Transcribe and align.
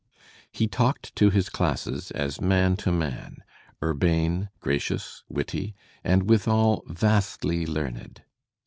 He 0.51 0.67
talked 0.67 1.15
to 1.17 1.29
his 1.29 1.47
classes 1.47 2.09
as 2.09 2.41
man 2.41 2.75
to 2.77 2.91
man, 2.91 3.43
urbane, 3.83 4.49
^^gracious, 4.59 5.21
witty, 5.29 5.75
and 6.03 6.27
withal 6.27 6.81
vastly 6.87 7.67
learned. 7.67 8.23